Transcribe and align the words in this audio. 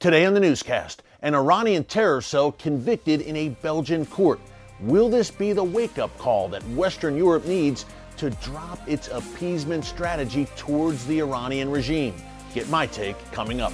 Today 0.00 0.24
on 0.26 0.32
the 0.32 0.38
newscast, 0.38 1.02
an 1.22 1.34
Iranian 1.34 1.82
terror 1.82 2.20
cell 2.20 2.52
convicted 2.52 3.20
in 3.20 3.34
a 3.34 3.48
Belgian 3.48 4.06
court. 4.06 4.38
Will 4.78 5.08
this 5.08 5.28
be 5.28 5.52
the 5.52 5.64
wake 5.64 5.98
up 5.98 6.16
call 6.18 6.48
that 6.50 6.62
Western 6.68 7.16
Europe 7.16 7.44
needs 7.46 7.84
to 8.18 8.30
drop 8.30 8.78
its 8.88 9.08
appeasement 9.08 9.84
strategy 9.84 10.46
towards 10.54 11.04
the 11.06 11.18
Iranian 11.18 11.68
regime? 11.68 12.14
Get 12.54 12.68
my 12.68 12.86
take 12.86 13.16
coming 13.32 13.60
up. 13.60 13.72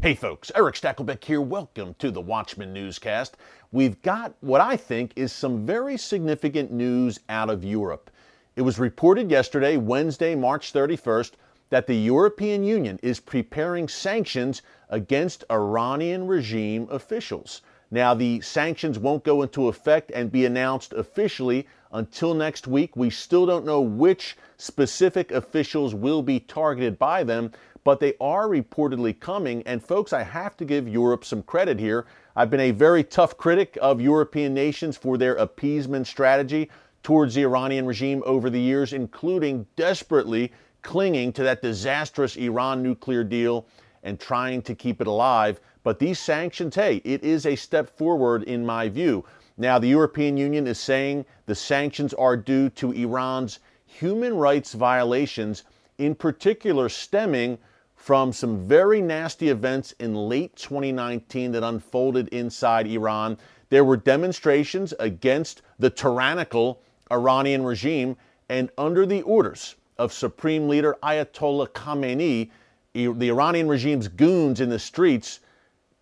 Hey 0.00 0.14
folks, 0.14 0.50
Erick 0.54 0.76
Stakelbeck 0.76 1.22
here. 1.22 1.42
Welcome 1.42 1.94
to 1.98 2.10
the 2.10 2.22
Watchman 2.22 2.72
Newscast. 2.72 3.36
We've 3.70 4.00
got 4.00 4.34
what 4.40 4.62
I 4.62 4.78
think 4.78 5.12
is 5.14 5.30
some 5.30 5.66
very 5.66 5.98
significant 5.98 6.72
news 6.72 7.20
out 7.28 7.50
of 7.50 7.64
Europe. 7.64 8.10
It 8.56 8.62
was 8.62 8.78
reported 8.78 9.32
yesterday, 9.32 9.76
Wednesday, 9.76 10.36
March 10.36 10.72
31st, 10.72 11.32
that 11.70 11.88
the 11.88 11.96
European 11.96 12.62
Union 12.62 13.00
is 13.02 13.18
preparing 13.18 13.88
sanctions 13.88 14.62
against 14.90 15.42
Iranian 15.50 16.28
regime 16.28 16.86
officials. 16.88 17.62
Now, 17.90 18.14
the 18.14 18.40
sanctions 18.42 18.96
won't 18.96 19.24
go 19.24 19.42
into 19.42 19.66
effect 19.66 20.12
and 20.14 20.30
be 20.30 20.46
announced 20.46 20.92
officially 20.92 21.66
until 21.90 22.32
next 22.32 22.68
week. 22.68 22.94
We 22.94 23.10
still 23.10 23.44
don't 23.44 23.66
know 23.66 23.80
which 23.80 24.36
specific 24.56 25.32
officials 25.32 25.92
will 25.92 26.22
be 26.22 26.38
targeted 26.38 26.96
by 26.96 27.24
them, 27.24 27.50
but 27.82 27.98
they 27.98 28.14
are 28.20 28.46
reportedly 28.46 29.18
coming. 29.18 29.64
And 29.66 29.82
folks, 29.82 30.12
I 30.12 30.22
have 30.22 30.56
to 30.58 30.64
give 30.64 30.88
Europe 30.88 31.24
some 31.24 31.42
credit 31.42 31.80
here. 31.80 32.06
I've 32.36 32.50
been 32.50 32.60
a 32.60 32.70
very 32.70 33.02
tough 33.02 33.36
critic 33.36 33.76
of 33.82 34.00
European 34.00 34.54
nations 34.54 34.96
for 34.96 35.18
their 35.18 35.34
appeasement 35.34 36.06
strategy 36.06 36.70
towards 37.04 37.34
the 37.34 37.42
Iranian 37.42 37.86
regime 37.86 38.22
over 38.26 38.50
the 38.50 38.60
years, 38.60 38.92
including 38.92 39.66
desperately 39.76 40.50
clinging 40.82 41.32
to 41.34 41.44
that 41.44 41.62
disastrous 41.62 42.34
Iran 42.36 42.82
nuclear 42.82 43.22
deal 43.22 43.66
and 44.02 44.18
trying 44.18 44.62
to 44.62 44.74
keep 44.74 45.00
it 45.00 45.06
alive. 45.06 45.60
But 45.82 45.98
these 45.98 46.18
sanctions, 46.18 46.74
hey, 46.74 47.02
it 47.04 47.22
is 47.22 47.46
a 47.46 47.56
step 47.56 47.88
forward 47.88 48.42
in 48.44 48.64
my 48.64 48.88
view. 48.88 49.24
Now, 49.56 49.78
the 49.78 49.88
European 49.88 50.36
Union 50.36 50.66
is 50.66 50.80
saying 50.80 51.26
the 51.46 51.54
sanctions 51.54 52.12
are 52.14 52.36
due 52.36 52.70
to 52.70 52.92
Iran's 52.92 53.60
human 53.86 54.34
rights 54.34 54.72
violations, 54.72 55.62
in 55.98 56.14
particular 56.14 56.88
stemming 56.88 57.58
from 57.94 58.32
some 58.32 58.66
very 58.66 59.00
nasty 59.00 59.50
events 59.50 59.92
in 60.00 60.14
late 60.14 60.56
2019 60.56 61.52
that 61.52 61.62
unfolded 61.62 62.28
inside 62.28 62.86
Iran. 62.86 63.38
There 63.68 63.84
were 63.84 63.96
demonstrations 63.96 64.92
against 64.98 65.62
the 65.78 65.90
tyrannical 65.90 66.82
Iranian 67.10 67.64
regime, 67.64 68.16
and 68.48 68.70
under 68.78 69.06
the 69.06 69.22
orders 69.22 69.74
of 69.98 70.12
Supreme 70.12 70.68
Leader 70.68 70.96
Ayatollah 71.02 71.68
Khamenei, 71.68 72.50
the 72.92 73.28
Iranian 73.28 73.68
regime's 73.68 74.08
goons 74.08 74.60
in 74.60 74.68
the 74.68 74.78
streets 74.78 75.40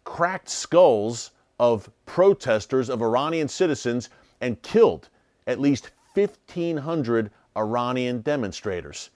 cracked 0.04 0.48
skulls 0.48 1.30
of 1.58 1.90
protesters, 2.06 2.88
of 2.90 3.02
Iranian 3.02 3.48
citizens, 3.48 4.10
and 4.40 4.60
killed 4.62 5.08
at 5.46 5.60
least 5.60 5.90
1,500 6.14 7.30
Iranian 7.56 8.20
demonstrators. 8.20 9.10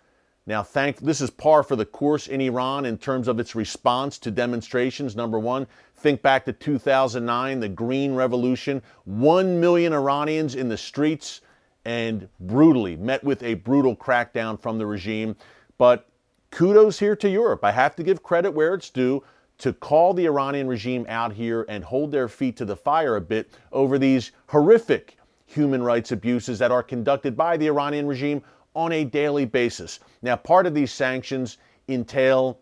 Now, 0.47 0.63
thank 0.63 0.99
this 0.99 1.21
is 1.21 1.31
par 1.31 1.65
for 1.65 1.75
the 1.75 1.85
course 1.85 2.29
in 2.29 2.41
Iran 2.41 2.85
in 2.85 2.99
terms 2.99 3.27
of 3.27 3.41
its 3.41 3.57
response 3.57 4.17
to 4.19 4.31
demonstrations. 4.31 5.17
Number 5.17 5.41
one, 5.41 5.67
think 5.97 6.23
back 6.23 6.45
to 6.45 6.53
2009, 6.53 7.59
the 7.59 7.69
Green 7.69 8.15
Revolution, 8.15 8.81
one 9.05 9.59
million 9.61 9.93
Iranians 9.93 10.55
in 10.55 10.69
the 10.69 10.77
streets 10.77 11.41
and 11.87 12.29
brutally 12.41 12.97
met 12.97 13.23
with 13.23 13.43
a 13.45 13.55
brutal 13.55 13.95
crackdown 13.95 14.61
from 14.61 14.77
the 14.77 14.85
regime. 14.85 15.37
But 15.79 16.09
kudos 16.51 16.99
here 16.99 17.15
to 17.15 17.31
Europe. 17.31 17.65
I 17.65 17.71
have 17.71 17.95
to 17.97 18.03
give 18.03 18.25
credit 18.25 18.51
where 18.51 18.75
it's 18.75 18.91
due 18.91 19.23
to 19.59 19.73
call 19.73 20.13
the 20.13 20.27
Iranian 20.27 20.67
regime 20.67 21.07
out 21.09 21.33
here 21.33 21.65
and 21.69 21.85
hold 21.85 22.11
their 22.11 22.29
feet 22.29 22.57
to 22.57 22.65
the 22.65 22.77
fire 22.77 23.15
a 23.17 23.21
bit 23.21 23.51
over 23.73 23.99
these 23.99 24.33
horrific 24.49 25.17
human 25.47 25.81
rights 25.81 26.11
abuses 26.11 26.59
that 26.59 26.73
are 26.73 26.83
conducted 26.83 27.37
by 27.37 27.57
the 27.57 27.69
Iranian 27.69 28.09
regime 28.09 28.43
on 28.75 28.91
a 28.91 29.05
daily 29.05 29.45
basis. 29.45 30.01
Now, 30.23 30.35
part 30.35 30.67
of 30.67 30.75
these 30.75 30.93
sanctions 30.93 31.59
entail, 31.89 32.59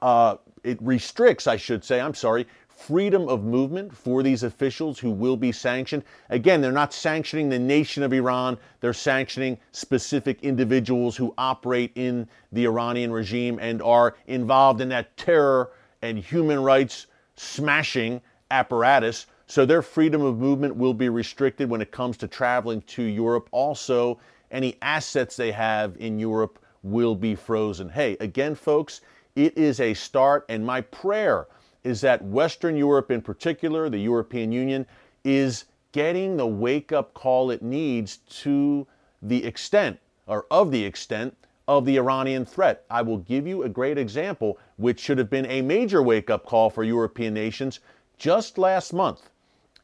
uh, 0.00 0.36
it 0.62 0.80
restricts, 0.80 1.48
I 1.48 1.56
should 1.56 1.84
say, 1.84 2.00
I'm 2.00 2.14
sorry, 2.14 2.46
freedom 2.76 3.26
of 3.28 3.42
movement 3.42 3.96
for 3.96 4.22
these 4.22 4.42
officials 4.42 4.98
who 4.98 5.10
will 5.10 5.36
be 5.36 5.50
sanctioned. 5.50 6.04
Again, 6.28 6.60
they're 6.60 6.70
not 6.70 6.92
sanctioning 6.92 7.48
the 7.48 7.58
nation 7.58 8.02
of 8.02 8.12
Iran, 8.12 8.58
they're 8.80 8.92
sanctioning 8.92 9.58
specific 9.72 10.42
individuals 10.42 11.16
who 11.16 11.34
operate 11.38 11.90
in 11.94 12.28
the 12.52 12.66
Iranian 12.66 13.10
regime 13.10 13.58
and 13.60 13.80
are 13.80 14.14
involved 14.26 14.82
in 14.82 14.90
that 14.90 15.16
terror 15.16 15.70
and 16.02 16.18
human 16.18 16.62
rights 16.62 17.06
smashing 17.36 18.20
apparatus. 18.50 19.26
So 19.46 19.64
their 19.64 19.82
freedom 19.82 20.20
of 20.20 20.38
movement 20.38 20.76
will 20.76 20.94
be 20.94 21.08
restricted 21.08 21.70
when 21.70 21.80
it 21.80 21.90
comes 21.90 22.18
to 22.18 22.28
traveling 22.28 22.82
to 22.82 23.02
Europe. 23.02 23.48
Also, 23.52 24.18
any 24.50 24.76
assets 24.82 25.34
they 25.34 25.50
have 25.52 25.96
in 25.98 26.18
Europe 26.18 26.58
will 26.82 27.14
be 27.14 27.34
frozen. 27.34 27.88
Hey, 27.88 28.16
again, 28.20 28.54
folks, 28.54 29.00
it 29.34 29.56
is 29.56 29.80
a 29.80 29.94
start, 29.94 30.44
and 30.48 30.64
my 30.64 30.82
prayer 30.82 31.46
is 31.86 32.00
that 32.00 32.22
Western 32.24 32.76
Europe, 32.76 33.10
in 33.10 33.22
particular, 33.22 33.88
the 33.88 33.98
European 33.98 34.50
Union, 34.50 34.86
is 35.24 35.66
getting 35.92 36.36
the 36.36 36.46
wake 36.46 36.92
up 36.92 37.14
call 37.14 37.50
it 37.50 37.62
needs 37.62 38.18
to 38.28 38.86
the 39.22 39.44
extent 39.44 39.98
or 40.26 40.46
of 40.50 40.70
the 40.70 40.84
extent 40.84 41.36
of 41.68 41.84
the 41.84 41.96
Iranian 41.96 42.44
threat. 42.44 42.84
I 42.90 43.02
will 43.02 43.18
give 43.18 43.46
you 43.46 43.62
a 43.62 43.68
great 43.68 43.98
example, 43.98 44.58
which 44.76 45.00
should 45.00 45.18
have 45.18 45.30
been 45.30 45.46
a 45.46 45.62
major 45.62 46.02
wake 46.02 46.30
up 46.30 46.44
call 46.44 46.70
for 46.70 46.84
European 46.84 47.34
nations. 47.34 47.80
Just 48.18 48.58
last 48.58 48.92
month, 48.92 49.30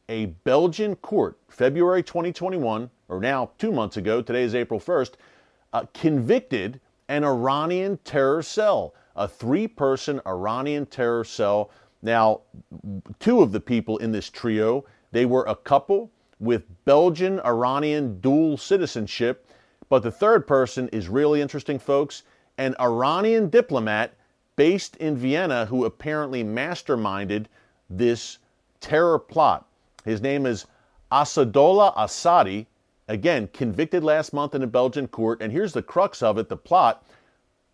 a 0.09 0.27
Belgian 0.43 0.95
court, 0.97 1.37
February 1.49 2.03
2021, 2.03 2.89
or 3.07 3.19
now 3.19 3.51
two 3.57 3.71
months 3.71 3.97
ago, 3.97 4.21
today 4.21 4.43
is 4.43 4.55
April 4.55 4.79
1st, 4.79 5.13
uh, 5.71 5.85
convicted 5.93 6.79
an 7.07 7.23
Iranian 7.23 7.97
terror 8.03 8.41
cell, 8.41 8.93
a 9.15 9.27
three 9.27 9.67
person 9.67 10.21
Iranian 10.25 10.85
terror 10.85 11.23
cell. 11.23 11.69
Now, 12.03 12.41
two 13.19 13.41
of 13.41 13.51
the 13.51 13.59
people 13.59 13.97
in 13.97 14.11
this 14.11 14.29
trio, 14.29 14.85
they 15.11 15.25
were 15.25 15.45
a 15.45 15.55
couple 15.55 16.11
with 16.39 16.63
Belgian 16.85 17.39
Iranian 17.39 18.19
dual 18.19 18.57
citizenship. 18.57 19.47
But 19.89 20.03
the 20.03 20.11
third 20.11 20.45
person 20.45 20.89
is 20.89 21.07
really 21.09 21.41
interesting, 21.41 21.79
folks 21.79 22.23
an 22.57 22.75
Iranian 22.79 23.49
diplomat 23.49 24.13
based 24.55 24.95
in 24.97 25.17
Vienna 25.17 25.65
who 25.65 25.85
apparently 25.85 26.43
masterminded 26.43 27.47
this 27.89 28.37
terror 28.79 29.17
plot. 29.17 29.67
His 30.05 30.21
name 30.21 30.45
is 30.45 30.67
Asadollah 31.11 31.95
Assadi, 31.95 32.67
again, 33.07 33.49
convicted 33.53 34.03
last 34.03 34.33
month 34.33 34.53
in 34.53 34.63
a 34.63 34.67
Belgian 34.67 35.07
court. 35.07 35.41
And 35.41 35.51
here's 35.51 35.73
the 35.73 35.81
crux 35.81 36.21
of 36.21 36.37
it 36.37 36.49
the 36.49 36.57
plot. 36.57 37.05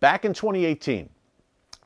Back 0.00 0.24
in 0.24 0.32
2018, 0.32 1.08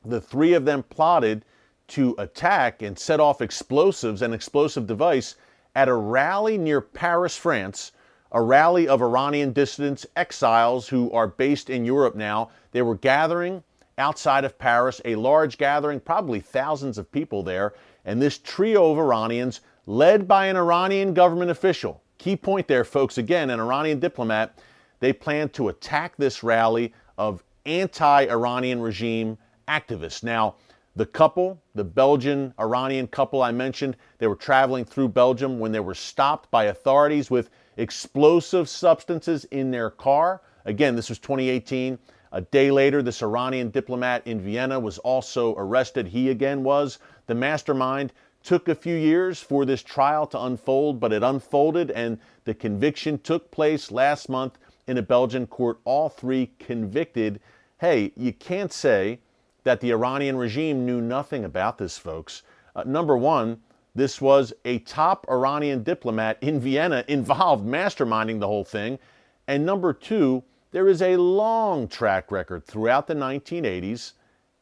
the 0.05 0.21
three 0.21 0.53
of 0.53 0.65
them 0.65 0.85
plotted 0.85 1.45
to 1.89 2.15
attack 2.19 2.83
and 2.83 2.99
set 2.99 3.21
off 3.21 3.43
explosives 3.43 4.23
and 4.23 4.33
explosive 4.35 4.87
device 4.87 5.37
at 5.75 5.89
a 5.89 5.95
rally 5.95 6.57
near 6.57 6.81
Paris, 6.81 7.37
France, 7.37 7.93
a 8.33 8.41
rally 8.41 8.89
of 8.89 9.03
Iranian 9.03 9.53
dissidents, 9.53 10.07
exiles 10.17 10.89
who 10.89 11.11
are 11.13 11.29
based 11.29 11.71
in 11.71 11.85
Europe 11.85 12.15
now. 12.15 12.51
They 12.73 12.83
were 12.83 12.97
gathering 12.97 13.63
outside 13.99 14.45
of 14.45 14.59
Paris, 14.59 15.01
a 15.05 15.15
large 15.15 15.59
gathering, 15.59 16.01
probably 16.01 16.41
thousands 16.41 16.99
of 16.99 17.11
people 17.13 17.43
there. 17.43 17.75
And 18.05 18.21
this 18.21 18.39
trio 18.39 18.91
of 18.91 18.99
Iranians 18.99 19.61
led 19.87 20.27
by 20.27 20.47
an 20.47 20.57
Iranian 20.57 21.15
government 21.15 21.51
official. 21.51 22.03
Key 22.19 22.37
point 22.37 22.67
there, 22.67 22.85
folks, 22.85 23.19
again, 23.19 23.51
an 23.51 23.61
Iranian 23.61 24.01
diplomat. 24.01 24.59
They 25.01 25.13
plan 25.13 25.49
to 25.51 25.69
attack 25.69 26.17
this 26.17 26.43
rally 26.43 26.93
of 27.19 27.43
anti 27.67 28.27
Iranian 28.27 28.81
regime 28.81 29.39
activists. 29.69 30.23
Now, 30.23 30.57
the 30.97 31.07
couple, 31.07 31.61
the 31.75 31.85
Belgian 31.85 32.55
Iranian 32.61 33.09
couple 33.09 33.43
I 33.43 33.51
mentioned, 33.51 33.97
they 34.19 34.27
were 34.27 34.37
traveling 34.37 34.85
through 34.85 35.09
Belgium 35.09 35.59
when 35.59 35.73
they 35.73 35.81
were 35.81 35.95
stopped 35.95 36.51
by 36.51 36.65
authorities 36.65 37.31
with 37.31 37.51
explosive 37.77 38.69
substances 38.69 39.45
in 39.47 39.71
their 39.71 39.91
car. 39.91 40.43
Again, 40.65 40.95
this 40.95 41.09
was 41.09 41.19
2018. 41.19 41.99
A 42.33 42.41
day 42.41 42.71
later, 42.71 43.03
this 43.03 43.23
Iranian 43.23 43.71
diplomat 43.71 44.27
in 44.27 44.41
Vienna 44.41 44.79
was 44.79 44.99
also 44.99 45.55
arrested. 45.57 46.07
He 46.07 46.31
again 46.31 46.63
was 46.63 46.99
the 47.27 47.35
mastermind 47.35 48.13
took 48.45 48.69
a 48.69 48.75
few 48.75 48.95
years 48.95 49.41
for 49.41 49.65
this 49.65 49.83
trial 49.83 50.27
to 50.27 50.41
unfold, 50.43 51.01
but 51.01 51.13
it 51.13 51.23
unfolded 51.23 51.91
and 51.91 52.19
the 52.45 52.55
conviction 52.55 53.19
took 53.19 53.51
place 53.51 53.91
last 53.91 54.29
month 54.29 54.59
in 54.87 54.99
a 54.99 55.03
Belgian 55.03 55.47
court. 55.47 55.79
All 55.85 56.09
three 56.09 56.51
convicted. 56.59 57.41
Hey, 57.79 58.13
you 58.17 58.33
can't 58.33 58.73
say 58.73 59.19
that 59.65 59.81
the 59.81 59.91
Iranian 59.91 60.37
regime 60.37 60.87
knew 60.87 61.01
nothing 61.01 61.45
about 61.45 61.79
this, 61.79 61.99
folks. 61.99 62.43
Uh, 62.77 62.85
number 62.85 63.17
one, 63.17 63.61
this 63.95 64.21
was 64.21 64.53
a 64.65 64.79
top 64.81 65.27
Iranian 65.29 65.83
diplomat 65.83 66.39
in 66.41 66.61
Vienna 66.61 67.05
involved, 67.09 67.67
masterminding 67.67 68.41
the 68.41 68.47
whole 68.47 68.65
thing. 68.65 68.99
And 69.47 69.65
number 69.65 69.93
two, 69.93 70.43
there 70.71 70.89
is 70.89 71.03
a 71.03 71.17
long 71.17 71.87
track 71.87 72.33
record 72.33 72.67
throughout 72.67 73.07
the 73.07 73.15
1980s 73.15 74.13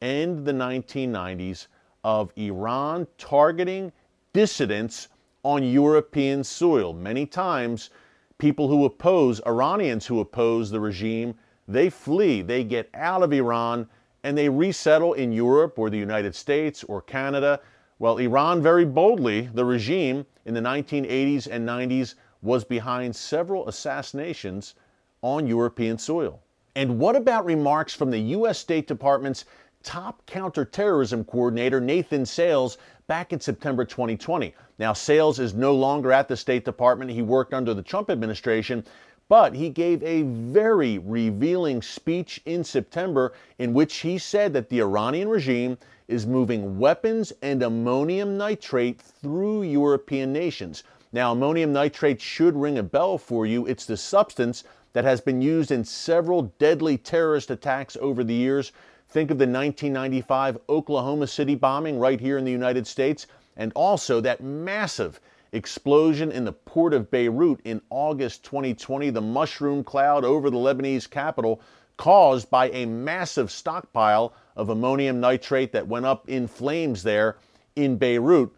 and 0.01 0.45
the 0.45 0.53
1990s 0.53 1.69
of 2.05 2.33
Iran 2.37 3.07
targeting 3.17 3.93
dissidents 4.33 5.09
on 5.43 5.63
European 5.63 6.45
soil. 6.45 6.93
Many 6.93 7.27
times, 7.27 7.91
people 8.39 8.69
who 8.69 8.85
oppose, 8.85 9.41
Iranians 9.47 10.07
who 10.07 10.21
oppose 10.21 10.71
the 10.71 10.81
regime, 10.81 11.35
they 11.67 11.89
flee, 11.89 12.43
they 12.43 12.65
get 12.65 12.91
out 12.93 13.23
of 13.23 13.33
Iran, 13.33 13.89
and 14.25 14.37
they 14.37 14.49
resettle 14.49 15.15
in 15.15 15.33
Europe 15.33 15.79
or 15.79 15.91
the 15.91 15.99
United 15.99 16.35
States 16.35 16.85
or 16.85 17.03
Canada. 17.03 17.61
Well, 17.99 18.19
Iran 18.19 18.63
very 18.63 18.85
boldly, 18.85 19.51
the 19.55 19.65
regime 19.65 20.27
in 20.45 20.55
the 20.55 20.61
1980s 20.61 21.49
and 21.51 21.69
90s, 21.69 22.15
was 22.43 22.65
behind 22.65 23.15
several 23.15 23.69
assassinations 23.69 24.75
on 25.23 25.47
European 25.47 25.99
soil. 25.99 26.41
And 26.75 26.99
what 26.99 27.17
about 27.17 27.45
remarks 27.45 27.95
from 27.95 28.11
the 28.11 28.19
U.S. 28.19 28.59
State 28.59 28.87
Department's 28.87 29.45
top 29.83 30.25
counterterrorism 30.27 31.25
coordinator, 31.25 31.81
Nathan 31.81 32.25
Sales, 32.25 32.79
back 33.07 33.33
in 33.33 33.41
September 33.41 33.85
2020? 33.85 34.55
Now, 34.79 34.93
Sales 34.93 35.39
is 35.39 35.55
no 35.55 35.75
longer 35.75 36.13
at 36.13 36.29
the 36.29 36.37
State 36.37 36.65
Department. 36.65 37.11
He 37.11 37.23
worked 37.23 37.55
under 37.55 37.75
the 37.75 37.83
Trump 37.83 38.11
administration, 38.11 38.85
but 39.29 39.55
he 39.55 39.69
gave 39.71 40.03
a 40.03 40.23
very 40.23 40.99
revealing 40.99 41.81
speech 41.81 42.41
in 42.45 42.65
September 42.65 43.33
in 43.59 43.73
which 43.73 43.99
he 43.99 44.19
said 44.19 44.53
that 44.53 44.69
the 44.69 44.81
Iranian 44.81 45.29
regime 45.29 45.79
is 46.09 46.27
moving 46.27 46.79
weapons 46.79 47.33
and 47.43 47.63
ammonium 47.63 48.37
nitrate 48.37 49.01
through 49.01 49.63
European 49.63 50.33
nations. 50.33 50.83
Now, 51.13 51.33
ammonium 51.33 51.73
nitrate 51.73 52.21
should 52.21 52.57
ring 52.57 52.79
a 52.79 52.83
bell 52.83 53.19
for 53.19 53.47
you. 53.47 53.67
It's 53.67 53.87
the 53.87 53.97
substance 53.97 54.65
that 54.93 55.05
has 55.05 55.21
been 55.21 55.41
used 55.41 55.71
in 55.71 55.85
several 55.85 56.53
deadly 56.59 56.99
terrorist 56.99 57.51
attacks 57.51 57.97
over 58.01 58.25
the 58.25 58.35
years. 58.35 58.73
Think 59.09 59.31
of 59.31 59.39
the 59.39 59.45
1995 59.45 60.59
Oklahoma 60.69 61.27
City 61.27 61.55
bombing 61.55 61.99
right 61.99 62.21
here 62.21 62.39
in 62.39 62.45
the 62.45 62.51
United 62.51 62.87
States, 62.87 63.27
and 63.57 63.73
also 63.75 64.21
that 64.21 64.43
massive 64.43 65.21
explosion 65.53 66.33
in 66.33 66.45
the 66.45 66.53
port 66.53 66.95
of 66.95 67.11
Beirut 67.11 67.61
in 67.65 67.81
August 67.91 68.45
2020, 68.45 69.11
the 69.11 69.21
mushroom 69.21 69.85
cloud 69.85 70.25
over 70.25 70.51
the 70.51 70.57
Lebanese 70.57 71.09
capital 71.09 71.61
caused 71.97 72.51
by 72.51 72.71
a 72.71 72.87
massive 72.87 73.51
stockpile 73.51 74.33
of 74.57 74.71
ammonium 74.71 75.21
nitrate 75.21 75.73
that 75.73 75.87
went 75.87 76.07
up 76.07 76.29
in 76.29 76.49
flames 76.49 77.03
there 77.03 77.37
in 77.77 77.97
Beirut. 77.97 78.51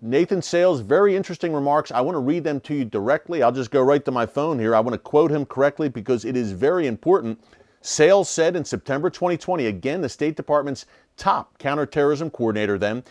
Nathan 0.00 0.42
Sales, 0.42 0.80
very 0.80 1.14
interesting 1.14 1.52
remarks. 1.52 1.92
I 1.92 2.00
want 2.00 2.16
to 2.16 2.20
read 2.20 2.42
them 2.42 2.60
to 2.60 2.74
you 2.74 2.84
directly. 2.84 3.42
I'll 3.42 3.52
just 3.52 3.70
go 3.70 3.82
right 3.82 4.04
to 4.04 4.10
my 4.10 4.26
phone 4.26 4.58
here. 4.58 4.74
I 4.74 4.80
want 4.80 4.94
to 4.94 4.98
quote 4.98 5.30
him 5.30 5.46
correctly 5.46 5.88
because 5.88 6.24
it 6.24 6.36
is 6.36 6.50
very 6.50 6.88
important. 6.88 7.40
Sales 7.82 8.28
said 8.28 8.56
in 8.56 8.64
September 8.64 9.10
2020, 9.10 9.66
again, 9.66 10.00
the 10.00 10.08
State 10.08 10.34
Department's 10.34 10.86
top 11.16 11.56
counterterrorism 11.58 12.30
coordinator 12.30 12.78
then, 12.78 13.04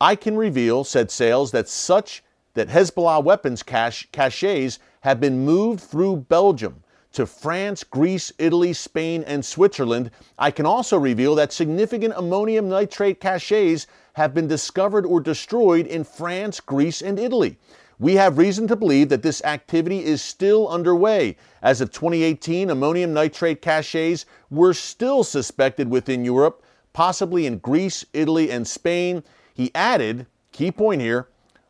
I 0.00 0.16
can 0.16 0.36
reveal, 0.36 0.84
said 0.84 1.10
Sales, 1.10 1.50
that 1.52 1.68
such 1.68 2.22
that 2.58 2.68
Hezbollah 2.68 3.22
weapons 3.22 3.62
cache, 3.62 4.08
caches 4.10 4.80
have 5.02 5.20
been 5.20 5.44
moved 5.44 5.80
through 5.80 6.16
Belgium 6.28 6.82
to 7.12 7.24
France, 7.24 7.84
Greece, 7.84 8.32
Italy, 8.36 8.72
Spain, 8.72 9.22
and 9.28 9.44
Switzerland. 9.44 10.10
I 10.40 10.50
can 10.50 10.66
also 10.66 10.98
reveal 10.98 11.36
that 11.36 11.52
significant 11.52 12.14
ammonium 12.16 12.68
nitrate 12.68 13.20
caches 13.20 13.86
have 14.14 14.34
been 14.34 14.48
discovered 14.48 15.06
or 15.06 15.20
destroyed 15.20 15.86
in 15.86 16.02
France, 16.02 16.58
Greece, 16.58 17.00
and 17.00 17.16
Italy. 17.16 17.56
We 18.00 18.14
have 18.16 18.38
reason 18.38 18.66
to 18.68 18.76
believe 18.76 19.08
that 19.10 19.22
this 19.22 19.42
activity 19.44 20.04
is 20.04 20.20
still 20.20 20.68
underway. 20.68 21.36
As 21.62 21.80
of 21.80 21.92
2018, 21.92 22.70
ammonium 22.70 23.12
nitrate 23.12 23.62
caches 23.62 24.26
were 24.50 24.74
still 24.74 25.22
suspected 25.22 25.88
within 25.88 26.24
Europe, 26.24 26.64
possibly 26.92 27.46
in 27.46 27.58
Greece, 27.58 28.04
Italy, 28.12 28.50
and 28.50 28.66
Spain. 28.66 29.22
He 29.54 29.70
added, 29.76 30.26
key 30.50 30.72
point 30.72 31.00
here, 31.00 31.28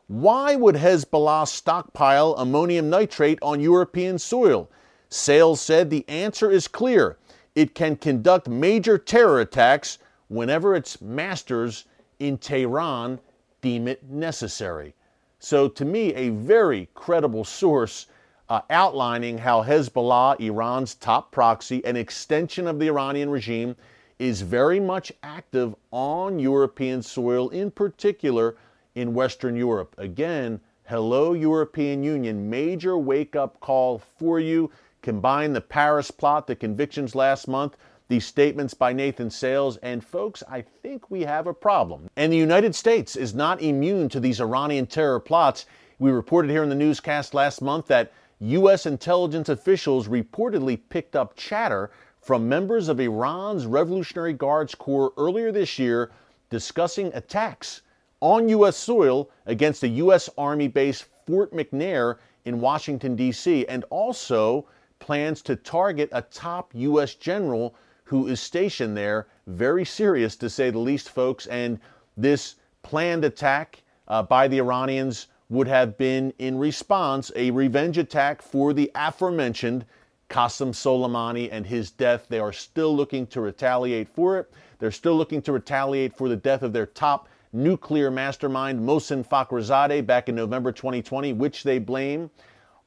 why 0.09 0.57
would 0.57 0.75
Hezbollah 0.75 1.47
stockpile 1.47 2.35
ammonium 2.39 2.89
nitrate 2.89 3.39
on 3.43 3.61
European 3.61 4.19
soil? 4.19 4.71
Sales 5.11 5.61
said 5.61 5.91
the 5.91 6.09
answer 6.09 6.51
is 6.51 6.67
clear. 6.67 7.19
It 7.55 7.75
can 7.75 7.95
conduct 7.95 8.49
major 8.49 8.97
terror 8.97 9.41
attacks 9.41 9.99
whenever 10.29 10.75
its 10.75 11.03
masters 11.03 11.85
in 12.19 12.39
Tehran 12.39 13.21
deem 13.61 13.87
it 13.87 14.03
necessary. 14.09 14.95
So, 15.41 15.69
to 15.69 15.85
me, 15.85 16.15
a 16.15 16.31
very 16.31 16.89
credible 16.95 17.45
source 17.45 18.07
uh, 18.49 18.63
outlining 18.71 19.37
how 19.37 19.63
Hezbollah, 19.63 20.41
Iran's 20.41 20.95
top 20.95 21.31
proxy, 21.31 21.85
an 21.85 21.97
extension 21.97 22.67
of 22.67 22.79
the 22.79 22.87
Iranian 22.89 23.29
regime, 23.29 23.77
is 24.19 24.41
very 24.41 24.81
much 24.81 25.13
active 25.23 25.75
on 25.91 26.39
European 26.39 27.03
soil, 27.03 27.51
in 27.51 27.71
particular 27.71 28.57
in 28.95 29.15
Western 29.15 29.57
Europe. 29.57 29.95
Again, 29.99 30.61
hello, 30.85 31.33
European 31.33 32.03
Union. 32.03 32.49
Major 32.49 32.99
wake 32.99 33.37
up 33.37 33.61
call 33.61 33.99
for 33.99 34.41
you. 34.41 34.71
Combine 35.03 35.53
the 35.53 35.61
Paris 35.61 36.11
plot, 36.11 36.47
the 36.47 36.57
convictions 36.57 37.15
last 37.15 37.47
month, 37.47 37.77
these 38.09 38.27
statements 38.27 38.75
by 38.75 38.93
Nathan 38.93 39.31
Sales, 39.31 39.77
and 39.79 40.03
folks, 40.03 40.43
I 40.49 40.63
think 40.63 41.11
we 41.11 41.23
have 41.23 41.47
a 41.47 41.55
problem. 41.55 42.09
And 42.17 42.33
the 42.33 42.37
United 42.37 42.75
States 42.75 43.17
is 43.17 43.35
not 43.35 43.63
immune 43.63 44.09
to 44.09 44.21
these 44.21 44.41
Iranian 44.41 44.87
terror 44.87 45.21
plots. 45.21 45.67
We 45.99 46.11
reported 46.11 46.51
here 46.51 46.63
in 46.63 46.69
the 46.69 46.75
newscast 46.75 47.35
last 47.35 47.61
month 47.61 47.87
that 47.87 48.13
U.S. 48.41 48.87
intelligence 48.87 49.49
officials 49.49 50.09
reportedly 50.09 50.81
picked 50.89 51.17
up 51.17 51.37
chatter 51.37 51.91
from 52.21 52.49
members 52.49 52.89
of 52.89 53.01
Iran's 53.01 53.67
Revolutionary 53.67 54.33
Guards 54.33 54.75
Corps 54.75 55.13
earlier 55.17 55.53
this 55.53 55.79
year 55.79 56.11
discussing 56.51 57.13
attacks 57.15 57.83
on 58.21 58.49
U.S. 58.49 58.77
soil 58.77 59.31
against 59.47 59.83
a 59.83 59.89
U.S. 59.89 60.29
Army 60.37 60.69
base, 60.69 61.05
Fort 61.27 61.53
McNair, 61.53 62.17
in 62.45 62.61
Washington, 62.61 63.15
D.C., 63.15 63.67
and 63.67 63.85
also 63.91 64.67
plans 64.99 65.43
to 65.43 65.55
target 65.57 66.09
a 66.13 66.23
top 66.23 66.73
U.S. 66.75 67.15
general 67.15 67.75
who 68.05 68.27
is 68.27 68.41
stationed 68.41 68.97
there. 68.97 69.29
Very 69.47 69.85
serious, 69.85 70.35
to 70.37 70.49
say 70.49 70.71
the 70.71 70.79
least, 70.79 71.11
folks. 71.11 71.47
And 71.47 71.79
this 72.17 72.57
planned 72.83 73.25
attack 73.25 73.83
uh, 74.09 74.23
by 74.23 74.49
the 74.49 74.59
Iranians 74.59 75.29
would 75.51 75.69
have 75.69 75.97
been, 75.99 76.33
in 76.39 76.59
response, 76.59 77.31
a 77.37 77.51
revenge 77.51 77.99
attack 77.99 78.43
for 78.43 78.73
the 78.73 78.91
aforementioned 78.95 79.85
Qasem 80.31 80.75
Soleimani 80.75 81.49
and 81.51 81.67
his 81.67 81.91
death. 81.91 82.27
They 82.29 82.39
are 82.39 82.53
still 82.53 82.95
looking 82.95 83.27
to 83.29 83.41
retaliate 83.41 84.09
for 84.09 84.39
it. 84.39 84.51
They're 84.79 84.91
still 84.91 85.17
looking 85.17 85.43
to 85.43 85.53
retaliate 85.53 86.17
for 86.17 86.29
the 86.29 86.37
death 86.37 86.63
of 86.63 86.73
their 86.73 86.87
top 86.87 87.29
nuclear 87.53 88.11
mastermind, 88.11 88.81
Mohsen 88.81 89.27
Fakhrizadeh, 89.27 90.07
back 90.07 90.29
in 90.29 90.35
November 90.35 90.73
2020, 90.73 91.33
which 91.33 91.63
they 91.63 91.79
blame 91.79 92.31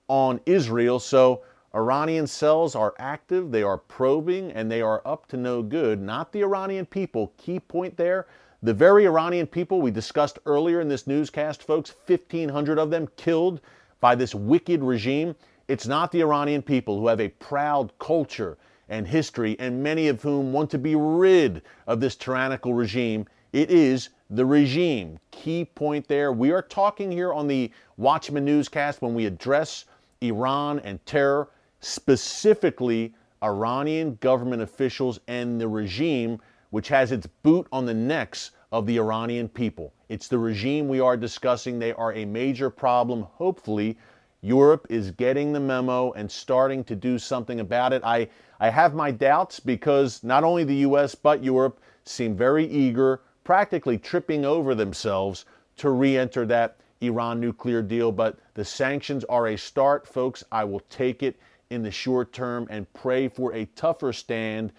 on 0.08 0.40
Israel. 0.46 1.00
So 1.00 1.44
Iranian 1.74 2.28
cells 2.28 2.76
are 2.76 2.94
active, 3.00 3.52
they 3.52 3.64
are 3.64 3.78
probing, 3.78 4.52
and 4.52 4.72
they 4.72 4.82
are 4.82 5.02
up 5.06 5.28
to 5.28 5.38
no 5.38 5.62
good. 5.62 6.02
Not 6.02 6.32
the 6.32 6.42
Iranian 6.42 6.86
people. 6.86 7.34
Key 7.38 7.60
point 7.60 7.98
there 7.98 8.28
the 8.64 8.74
very 8.76 9.06
Iranian 9.08 9.48
people 9.48 9.82
we 9.82 9.90
discussed 9.90 10.38
earlier 10.46 10.82
in 10.82 10.88
this 10.88 11.08
newscast, 11.08 11.64
folks, 11.64 11.96
1,500 12.06 12.78
of 12.78 12.92
them 12.92 13.10
killed 13.18 13.60
by 14.00 14.14
this 14.14 14.36
wicked 14.36 14.84
regime. 14.84 15.36
It's 15.68 15.88
not 15.88 16.12
the 16.12 16.22
Iranian 16.22 16.62
people 16.62 17.00
who 17.00 17.08
have 17.08 17.20
a 17.20 17.30
proud 17.30 17.92
culture 17.98 18.60
and 18.88 19.08
history, 19.08 19.56
and 19.58 19.82
many 19.82 20.10
of 20.10 20.22
whom 20.22 20.54
want 20.54 20.70
to 20.72 20.78
be 20.78 20.96
rid 20.96 21.64
of 21.88 22.02
this 22.02 22.16
tyrannical 22.16 22.76
regime. 22.76 23.26
It 23.54 23.70
is 23.70 24.10
the 24.30 24.46
regime. 24.46 25.20
Key 25.32 25.66
point 25.66 26.08
there. 26.08 26.32
We 26.32 26.52
are 26.52 26.62
talking 26.62 27.12
here 27.12 27.34
on 27.34 27.48
the 27.48 27.70
Watchman 27.98 28.46
newscast 28.46 29.02
when 29.02 29.14
we 29.14 29.26
address 29.26 29.86
Iran 30.22 30.80
and 30.80 31.06
terror, 31.06 31.50
specifically 31.82 33.14
Iranian 33.44 34.18
government 34.22 34.62
officials 34.62 35.20
and 35.28 35.60
the 35.60 35.68
regime, 35.68 36.40
which 36.70 36.88
has 36.88 37.12
its 37.12 37.28
boot 37.28 37.68
on 37.74 37.86
the 37.86 37.94
necks 37.94 38.52
of 38.72 38.86
the 38.86 38.98
Iranian 38.98 39.50
people. 39.50 39.92
It's 40.08 40.30
the 40.30 40.38
regime 40.38 40.88
we 40.88 41.02
are 41.02 41.18
discussing. 41.18 41.78
They 41.78 41.92
are 41.92 42.14
a 42.14 42.24
major 42.24 42.70
problem. 42.70 43.24
Hopefully, 43.24 43.98
Europe 44.40 44.88
is 44.90 45.12
getting 45.12 45.52
the 45.52 45.60
memo 45.60 46.14
and 46.14 46.32
starting 46.32 46.86
to 46.86 46.96
do 46.96 47.20
something 47.20 47.60
about 47.60 47.92
it. 47.92 48.02
I, 48.06 48.30
I 48.62 48.70
have 48.70 48.96
my 48.96 49.12
doubts 49.12 49.60
because 49.60 50.24
not 50.24 50.46
only 50.46 50.64
the 50.64 50.88
US 50.88 51.16
but 51.16 51.44
Europe 51.44 51.82
seem 52.06 52.38
very 52.38 52.66
eager 52.66 53.20
practically 53.52 53.98
tripping 53.98 54.46
over 54.46 54.74
themselves 54.74 55.44
to 55.76 55.90
re 55.90 56.18
enter 56.18 56.46
that 56.46 56.78
Iran 57.02 57.38
nuclear 57.42 57.82
deal. 57.82 58.10
But 58.10 58.38
the 58.54 58.64
sanctions 58.64 59.26
are 59.26 59.48
a 59.48 59.58
start, 59.58 60.08
folks. 60.08 60.42
I 60.54 60.64
will 60.64 60.80
take 60.90 61.22
it 61.22 61.38
in 61.70 61.84
the 61.84 61.92
short 61.92 62.32
term 62.32 62.66
and 62.70 62.88
pray 62.94 63.28
for 63.28 63.54
a 63.54 63.66
tougher 63.76 64.14
stand 64.14 64.72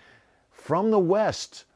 from 0.50 0.90
the 0.90 0.98
West 0.98 1.66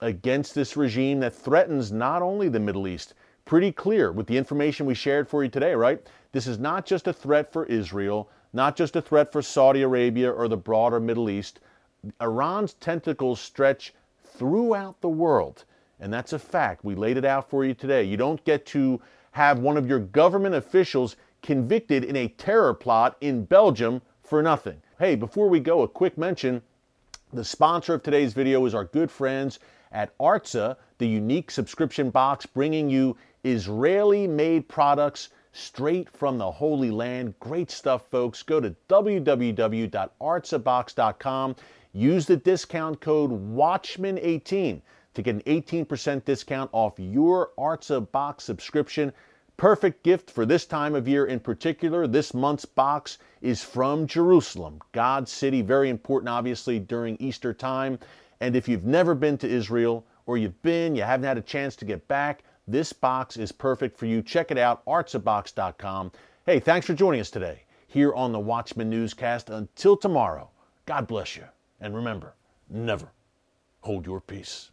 against 0.00 0.54
this 0.54 0.78
regime 0.78 1.20
that 1.20 1.34
threatens 1.34 1.92
not 1.92 2.22
only 2.22 2.48
the 2.48 2.58
Middle 2.58 2.88
East, 2.88 3.12
pretty 3.44 3.70
clear 3.70 4.10
with 4.10 4.26
the 4.26 4.38
information 4.38 4.86
we 4.86 4.94
shared 4.94 5.28
for 5.28 5.44
you 5.44 5.50
today, 5.50 5.74
right? 5.74 6.08
This 6.32 6.46
is 6.46 6.58
not 6.58 6.86
just 6.86 7.06
a 7.06 7.12
threat 7.12 7.52
for 7.52 7.66
Israel, 7.66 8.30
not 8.54 8.76
just 8.76 8.96
a 8.96 9.02
threat 9.02 9.30
for 9.30 9.42
Saudi 9.42 9.82
Arabia 9.82 10.32
or 10.32 10.48
the 10.48 10.56
broader 10.56 11.00
Middle 11.00 11.28
East. 11.28 11.60
Iran's 12.18 12.72
tentacles 12.72 13.42
stretch 13.42 13.92
throughout 14.24 15.02
the 15.02 15.10
world. 15.10 15.66
And 16.00 16.12
that's 16.12 16.32
a 16.32 16.38
fact. 16.38 16.84
We 16.84 16.94
laid 16.94 17.16
it 17.16 17.24
out 17.24 17.48
for 17.48 17.64
you 17.64 17.74
today. 17.74 18.04
You 18.04 18.16
don't 18.16 18.44
get 18.44 18.66
to 18.66 19.00
have 19.32 19.58
one 19.58 19.76
of 19.76 19.88
your 19.88 19.98
government 19.98 20.54
officials 20.54 21.16
convicted 21.42 22.04
in 22.04 22.16
a 22.16 22.28
terror 22.28 22.74
plot 22.74 23.16
in 23.20 23.44
Belgium 23.44 24.02
for 24.22 24.42
nothing. 24.42 24.80
Hey, 24.98 25.14
before 25.14 25.48
we 25.48 25.60
go, 25.60 25.82
a 25.82 25.88
quick 25.88 26.18
mention. 26.18 26.62
The 27.32 27.44
sponsor 27.44 27.94
of 27.94 28.02
today's 28.02 28.32
video 28.32 28.64
is 28.66 28.74
our 28.74 28.84
good 28.84 29.10
friends 29.10 29.58
at 29.92 30.16
Artza, 30.18 30.76
the 30.98 31.06
unique 31.06 31.50
subscription 31.50 32.10
box 32.10 32.46
bringing 32.46 32.90
you 32.90 33.16
Israeli 33.44 34.26
made 34.26 34.68
products 34.68 35.28
straight 35.52 36.10
from 36.10 36.38
the 36.38 36.50
Holy 36.50 36.90
Land. 36.90 37.34
Great 37.40 37.70
stuff, 37.70 38.08
folks. 38.10 38.42
Go 38.42 38.60
to 38.60 38.74
www.artzabox.com. 38.88 41.56
Use 41.92 42.26
the 42.26 42.36
discount 42.36 43.00
code 43.00 43.30
WATCHMAN18 43.30 44.82
to 45.16 45.22
get 45.22 45.34
an 45.34 45.42
18% 45.46 46.24
discount 46.26 46.70
off 46.72 46.98
your 46.98 47.50
Artza 47.58 48.10
box 48.12 48.44
subscription. 48.44 49.12
Perfect 49.56 50.02
gift 50.02 50.30
for 50.30 50.44
this 50.44 50.66
time 50.66 50.94
of 50.94 51.08
year 51.08 51.24
in 51.24 51.40
particular. 51.40 52.06
This 52.06 52.34
month's 52.34 52.66
box 52.66 53.16
is 53.40 53.64
from 53.64 54.06
Jerusalem, 54.06 54.78
God's 54.92 55.32
city, 55.32 55.62
very 55.62 55.88
important, 55.88 56.28
obviously, 56.28 56.78
during 56.78 57.16
Easter 57.16 57.54
time. 57.54 57.98
And 58.40 58.54
if 58.54 58.68
you've 58.68 58.84
never 58.84 59.14
been 59.14 59.38
to 59.38 59.48
Israel 59.48 60.04
or 60.26 60.36
you've 60.36 60.60
been, 60.60 60.94
you 60.94 61.02
haven't 61.02 61.26
had 61.26 61.38
a 61.38 61.42
chance 61.42 61.74
to 61.76 61.86
get 61.86 62.06
back, 62.08 62.42
this 62.68 62.92
box 62.92 63.38
is 63.38 63.52
perfect 63.52 63.96
for 63.96 64.04
you. 64.04 64.20
Check 64.20 64.50
it 64.50 64.58
out, 64.58 64.84
artzabox.com. 64.84 66.12
Hey, 66.44 66.60
thanks 66.60 66.86
for 66.86 66.92
joining 66.92 67.20
us 67.20 67.30
today 67.30 67.62
here 67.86 68.12
on 68.12 68.32
the 68.32 68.38
Watchman 68.38 68.90
Newscast. 68.90 69.48
Until 69.48 69.96
tomorrow, 69.96 70.50
God 70.84 71.06
bless 71.06 71.36
you. 71.36 71.44
And 71.80 71.94
remember, 71.94 72.34
never 72.68 73.08
hold 73.80 74.04
your 74.04 74.20
peace. 74.20 74.70